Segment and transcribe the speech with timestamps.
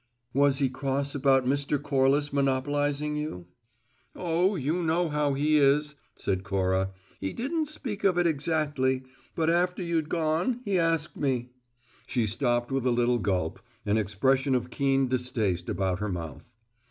[0.33, 1.79] "Was he cross about Mr.
[1.79, 3.45] Corliss monopolizing you?"
[4.15, 6.89] "Oh, you know how he is," said Cora.
[7.19, 9.03] "He didn't speak of it exactly.
[9.35, 11.49] But after you'd gone, he asked me"
[12.07, 16.51] She stopped with a little gulp, an expression of keen distaste about her mouth.